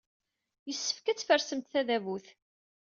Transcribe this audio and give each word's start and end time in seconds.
Yessefk 0.67 1.05
ad 1.07 1.17
tfersemt 1.17 1.67
tadabut. 1.71 2.27